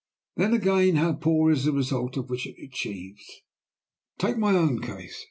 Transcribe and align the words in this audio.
Then, 0.35 0.53
again, 0.55 0.95
how 0.95 1.13
poor 1.13 1.51
it 1.51 1.57
is 1.59 1.67
in 1.67 1.73
the 1.73 1.77
results 1.77 2.17
which 2.17 2.47
it 2.47 2.55
achieves! 2.59 3.43
Take 4.17 4.35
my 4.39 4.53
own 4.55 4.81
case. 4.81 5.19